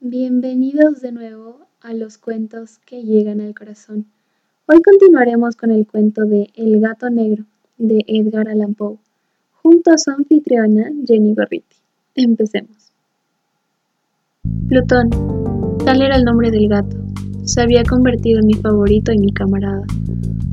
Bienvenidos 0.00 1.00
de 1.00 1.10
nuevo 1.10 1.58
a 1.80 1.92
los 1.92 2.18
cuentos 2.18 2.78
que 2.86 3.02
llegan 3.02 3.40
al 3.40 3.52
corazón. 3.52 4.06
Hoy 4.66 4.80
continuaremos 4.80 5.56
con 5.56 5.72
el 5.72 5.88
cuento 5.88 6.24
de 6.24 6.50
El 6.54 6.80
gato 6.80 7.10
negro 7.10 7.46
de 7.78 8.04
Edgar 8.06 8.46
Allan 8.48 8.74
Poe, 8.74 8.98
junto 9.60 9.90
a 9.90 9.98
su 9.98 10.12
anfitriona 10.12 10.92
Jenny 11.04 11.34
Gorriti. 11.34 11.76
Empecemos. 12.14 12.92
Plutón, 14.68 15.10
tal 15.84 16.00
era 16.00 16.14
el 16.14 16.22
nombre 16.22 16.52
del 16.52 16.68
gato, 16.68 16.96
se 17.42 17.60
había 17.60 17.82
convertido 17.82 18.38
en 18.38 18.46
mi 18.46 18.54
favorito 18.54 19.10
y 19.10 19.18
mi 19.18 19.32
camarada. 19.32 19.82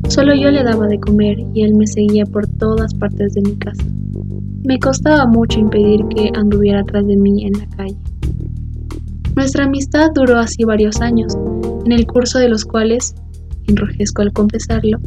Solo 0.09 0.33
yo 0.33 0.49
le 0.49 0.63
daba 0.63 0.87
de 0.87 0.99
comer 0.99 1.37
y 1.53 1.61
él 1.61 1.75
me 1.75 1.85
seguía 1.85 2.25
por 2.25 2.47
todas 2.47 2.95
partes 2.95 3.35
de 3.35 3.41
mi 3.41 3.55
casa. 3.57 3.85
Me 4.63 4.79
costaba 4.79 5.27
mucho 5.27 5.59
impedir 5.59 5.99
que 6.15 6.31
anduviera 6.33 6.79
atrás 6.79 7.05
de 7.05 7.15
mí 7.15 7.45
en 7.45 7.53
la 7.53 7.67
calle. 7.77 7.95
Nuestra 9.35 9.65
amistad 9.65 10.11
duró 10.15 10.39
así 10.39 10.63
varios 10.63 11.01
años, 11.01 11.33
en 11.85 11.91
el 11.91 12.07
curso 12.07 12.39
de 12.39 12.49
los 12.49 12.63
cuales, 12.63 13.13
enrojezco 13.67 14.21
al 14.21 14.31
confesarlo, 14.31 14.97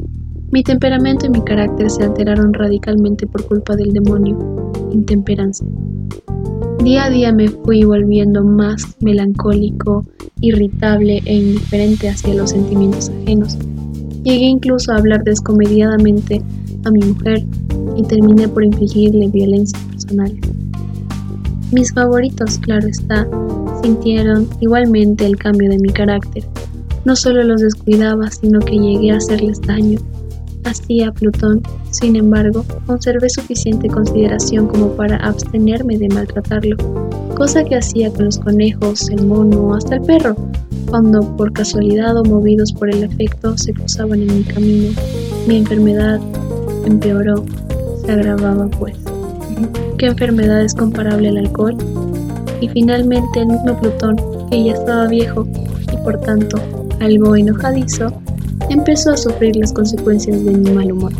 mi 0.52 0.62
temperamento 0.62 1.26
y 1.26 1.30
mi 1.30 1.42
carácter 1.42 1.90
se 1.90 2.04
alteraron 2.04 2.52
radicalmente 2.52 3.26
por 3.26 3.46
culpa 3.46 3.74
del 3.76 3.92
demonio, 3.92 4.38
intemperancia. 4.92 5.66
Día 6.84 7.04
a 7.04 7.10
día 7.10 7.32
me 7.32 7.48
fui 7.48 7.84
volviendo 7.84 8.44
más 8.44 8.96
melancólico, 9.00 10.06
irritable 10.40 11.20
e 11.24 11.34
indiferente 11.34 12.08
hacia 12.08 12.34
los 12.34 12.50
sentimientos 12.50 13.10
ajenos. 13.22 13.58
Llegué 14.22 14.46
incluso 14.46 14.92
a 14.92 14.96
hablar 14.96 15.24
descomediadamente 15.24 16.42
a 16.84 16.90
mi 16.90 17.00
mujer 17.00 17.44
y 17.96 18.02
terminé 18.04 18.48
por 18.48 18.64
infligirle 18.64 19.28
violencias 19.28 19.82
personales. 19.84 20.47
Mis 21.70 21.92
favoritos, 21.92 22.58
claro 22.58 22.88
está, 22.88 23.28
sintieron 23.82 24.48
igualmente 24.60 25.26
el 25.26 25.36
cambio 25.36 25.68
de 25.68 25.78
mi 25.78 25.90
carácter. 25.90 26.44
No 27.04 27.14
solo 27.14 27.44
los 27.44 27.60
descuidaba, 27.60 28.30
sino 28.30 28.58
que 28.60 28.78
llegué 28.78 29.12
a 29.12 29.18
hacerles 29.18 29.60
daño. 29.60 29.98
Así 30.64 31.02
a 31.02 31.12
Plutón, 31.12 31.62
sin 31.90 32.16
embargo, 32.16 32.64
conservé 32.86 33.28
suficiente 33.28 33.88
consideración 33.88 34.66
como 34.66 34.88
para 34.92 35.16
abstenerme 35.16 35.98
de 35.98 36.08
maltratarlo, 36.08 36.76
cosa 37.36 37.62
que 37.64 37.76
hacía 37.76 38.10
con 38.12 38.26
los 38.26 38.38
conejos, 38.38 39.10
el 39.10 39.26
mono, 39.26 39.74
hasta 39.74 39.96
el 39.96 40.02
perro, 40.02 40.36
cuando 40.88 41.36
por 41.36 41.52
casualidad 41.52 42.16
o 42.16 42.24
movidos 42.24 42.72
por 42.72 42.88
el 42.90 43.04
efecto 43.04 43.58
se 43.58 43.74
cruzaban 43.74 44.22
en 44.22 44.38
mi 44.38 44.44
camino. 44.44 44.88
Mi 45.46 45.56
enfermedad 45.58 46.18
empeoró, 46.86 47.44
se 48.04 48.12
agravaba 48.12 48.68
pues. 48.68 48.96
¿Qué 49.98 50.06
enfermedad 50.06 50.62
es 50.62 50.74
comparable 50.74 51.28
al 51.28 51.38
alcohol? 51.38 51.76
y 52.60 52.68
finalmente 52.68 53.40
el 53.40 53.48
mismo 53.48 53.78
Plutón, 53.80 54.16
que 54.50 54.64
ya 54.64 54.72
estaba 54.72 55.06
viejo 55.06 55.46
y 55.92 55.96
por 56.04 56.20
tanto 56.20 56.58
algo 57.00 57.36
enojadizo, 57.36 58.12
empezó 58.68 59.12
a 59.12 59.16
sufrir 59.16 59.56
las 59.56 59.72
consecuencias 59.72 60.44
de 60.44 60.52
mi 60.52 60.70
mal 60.70 60.92
humor. 60.92 61.12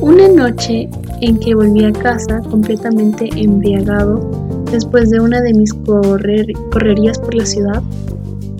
Una 0.00 0.28
noche 0.28 0.88
en 1.20 1.38
que 1.38 1.54
volví 1.54 1.84
a 1.84 1.92
casa 1.92 2.40
completamente 2.50 3.28
embriagado 3.36 4.64
después 4.70 5.10
de 5.10 5.20
una 5.20 5.40
de 5.40 5.54
mis 5.54 5.72
correrías 5.74 7.18
por 7.18 7.34
la 7.34 7.46
ciudad, 7.46 7.82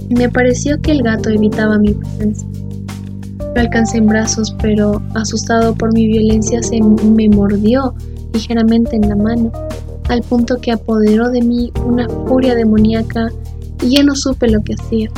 me 0.09 0.29
pareció 0.29 0.81
que 0.81 0.93
el 0.93 1.03
gato 1.03 1.31
evitaba 1.31 1.79
mi 1.79 1.93
presencia. 1.93 2.49
Lo 3.59 3.63
alcancé 3.63 3.99
en 3.99 4.07
brazos, 4.07 4.55
pero 4.63 5.03
asustado 5.17 5.75
por 5.75 5.93
mi 5.93 6.07
violencia 6.07 6.63
se 6.63 6.81
me 6.81 7.29
mordió 7.29 7.93
ligeramente 8.33 8.95
en 8.95 9.09
la 9.09 9.17
mano 9.17 9.51
al 10.09 10.23
punto 10.23 10.59
que 10.61 10.71
apoderó 10.71 11.29
de 11.31 11.43
mí 11.43 11.73
una 11.85 12.09
furia 12.29 12.55
demoníaca 12.55 13.33
y 13.83 13.97
ya 13.97 14.05
no 14.05 14.15
supe 14.15 14.49
lo 14.49 14.61
que 14.61 14.75
hacía. 14.75 15.11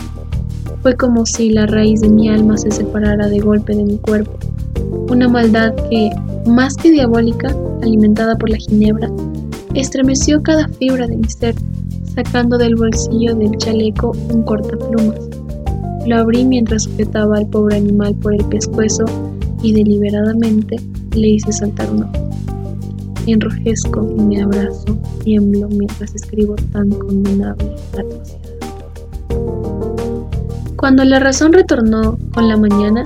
Fue 0.81 0.97
como 0.97 1.27
si 1.27 1.51
la 1.51 1.67
raíz 1.67 2.01
de 2.01 2.09
mi 2.09 2.31
alma 2.31 2.57
se 2.57 2.71
separara 2.71 3.29
de 3.29 3.41
golpe 3.41 3.77
de 3.77 3.85
mi 3.85 3.99
cuerpo. 3.99 4.33
Una 5.11 5.29
maldad 5.29 5.75
que, 5.91 6.09
más 6.47 6.77
que 6.77 6.93
diabólica, 6.93 7.55
alimentada 7.83 8.39
por 8.39 8.49
la 8.49 8.57
ginebra, 8.57 9.11
estremeció 9.75 10.43
cada 10.43 10.67
fibra 10.67 11.07
de 11.07 11.19
mi 11.19 11.29
ser, 11.29 11.57
sacando 12.15 12.57
del 12.57 12.75
bolsillo 12.77 13.35
del 13.35 13.55
chaleco 13.59 14.13
un 14.33 14.45
cortaplumas. 14.45 15.40
Lo 16.07 16.17
abrí 16.17 16.45
mientras 16.45 16.85
sujetaba 16.85 17.39
al 17.39 17.47
pobre 17.47 17.77
animal 17.77 18.15
por 18.17 18.35
el 18.35 18.45
pescuezo 18.47 19.05
y 19.63 19.73
deliberadamente 19.73 20.77
le 21.15 21.29
hice 21.29 21.53
saltar 21.53 21.91
un 21.91 22.05
ojo 22.05 22.31
enrojezco 23.33 24.09
y 24.17 24.21
me 24.23 24.43
abrazo, 24.43 24.99
tiemblo 25.23 25.69
mientras 25.69 26.15
escribo 26.15 26.57
tan 26.73 26.91
condenable 26.91 27.75
atrocidad. 27.93 28.39
Cuando 30.77 31.05
la 31.05 31.21
razón 31.21 31.53
retornó 31.53 32.19
con 32.33 32.49
la 32.49 32.57
mañana, 32.57 33.05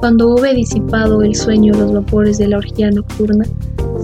cuando 0.00 0.34
hube 0.34 0.54
disipado 0.54 1.22
el 1.22 1.34
sueño 1.34 1.74
los 1.74 1.92
vapores 1.92 2.38
de 2.38 2.48
la 2.48 2.58
orgía 2.58 2.90
nocturna, 2.90 3.44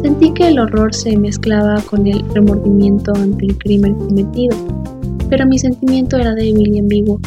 sentí 0.02 0.32
que 0.32 0.48
el 0.48 0.58
horror 0.58 0.92
se 0.92 1.16
mezclaba 1.16 1.80
con 1.82 2.06
el 2.06 2.24
remordimiento 2.34 3.12
ante 3.14 3.46
el 3.46 3.56
crimen 3.58 3.94
cometido, 3.94 4.56
pero 5.30 5.46
mi 5.46 5.58
sentimiento 5.58 6.16
era 6.16 6.34
débil 6.34 6.74
y 6.74 6.78
ambiguo. 6.80 7.20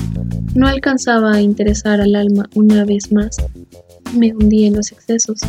No 0.55 0.67
alcanzaba 0.67 1.33
a 1.33 1.41
interesar 1.41 2.01
al 2.01 2.15
alma 2.15 2.49
una 2.55 2.83
vez 2.83 3.11
más. 3.11 3.37
Me 4.17 4.33
hundí 4.33 4.65
en 4.65 4.75
los 4.75 4.91
excesos 4.91 5.39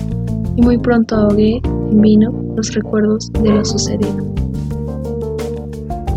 y 0.56 0.62
muy 0.62 0.76
pronto 0.76 1.16
ahogué 1.16 1.62
en 1.64 2.00
vino 2.00 2.30
los 2.54 2.74
recuerdos 2.74 3.32
de 3.32 3.50
lo 3.50 3.64
sucedido. 3.64 4.34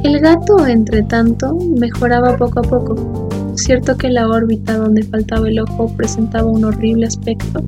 El 0.04 0.20
gato, 0.20 0.68
entre 0.68 1.02
tanto, 1.04 1.56
mejoraba 1.56 2.36
poco 2.36 2.60
a 2.60 2.64
poco. 2.64 3.30
Cierto 3.56 3.96
que 3.96 4.10
la 4.10 4.28
órbita 4.28 4.78
donde 4.78 5.04
faltaba 5.04 5.48
el 5.48 5.60
ojo 5.60 5.88
presentaba 5.96 6.46
un 6.46 6.66
horrible 6.66 7.06
aspecto, 7.06 7.64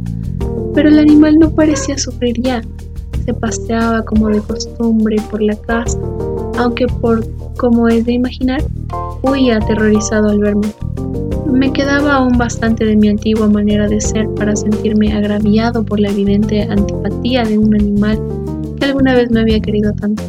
pero 0.74 0.90
el 0.90 1.00
animal 1.00 1.38
no 1.40 1.50
parecía 1.50 1.98
sufrir 1.98 2.42
ya. 2.42 2.62
Se 3.24 3.34
paseaba 3.34 4.04
como 4.04 4.28
de 4.28 4.42
costumbre 4.42 5.16
por 5.32 5.42
la 5.42 5.56
casa, 5.56 5.98
aunque 6.58 6.88
por 6.88 7.26
como 7.56 7.88
es 7.88 8.06
de 8.06 8.14
imaginar, 8.14 8.62
huía 9.24 9.58
aterrorizado 9.58 10.30
al 10.30 10.40
verme. 10.40 10.68
Me 11.52 11.72
quedaba 11.72 12.16
aún 12.16 12.38
bastante 12.38 12.86
de 12.86 12.96
mi 12.96 13.08
antigua 13.10 13.48
manera 13.48 13.88
de 13.88 14.02
ser 14.02 14.28
para 14.36 14.56
sentirme 14.56 15.14
agraviado 15.14 15.86
por 15.86 16.00
la 16.00 16.10
evidente 16.10 16.64
antipatía 16.64 17.44
de 17.44 17.58
un 17.58 17.76
animal 17.76 18.20
que 18.78 18.86
alguna 18.86 19.16
vez 19.16 19.32
me 19.32 19.42
había 19.42 19.60
querido 19.60 19.94
tanto. 19.94 20.24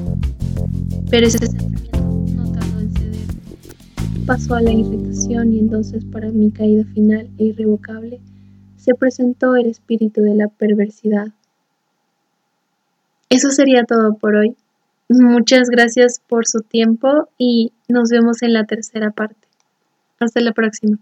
Pero 1.11 1.27
ese 1.27 1.39
sentimiento 1.39 2.01
no 2.37 2.53
tardó 2.53 2.81
en 2.81 2.93
ceder. 2.93 4.25
Pasó 4.27 4.55
a 4.55 4.61
la 4.61 4.73
irritación 4.73 5.53
y 5.53 5.59
entonces 5.59 6.05
para 6.05 6.31
mi 6.31 6.51
caída 6.51 6.85
final 6.95 7.29
e 7.39 7.45
irrevocable 7.45 8.21
se 8.77 8.95
presentó 8.95 9.57
el 9.57 9.67
espíritu 9.67 10.23
de 10.23 10.37
la 10.37 10.49
perversidad. 10.49 11.29
Eso 13.31 13.51
sería 13.51 13.85
todo 13.85 14.15
por 14.15 14.37
hoy. 14.37 14.57
Muchas 15.09 15.71
gracias 15.71 16.21
por 16.29 16.47
su 16.47 16.61
tiempo 16.61 17.29
y 17.37 17.73
nos 17.89 18.11
vemos 18.11 18.43
en 18.43 18.53
la 18.53 18.65
tercera 18.65 19.11
parte. 19.11 19.46
Hasta 20.21 20.41
la 20.41 20.53
próxima. 20.53 20.99